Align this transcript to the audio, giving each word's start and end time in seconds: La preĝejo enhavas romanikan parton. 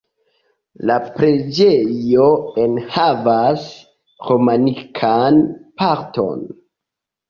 La 0.89 0.95
preĝejo 1.17 2.25
enhavas 2.65 3.71
romanikan 4.33 5.43
parton. 5.81 6.47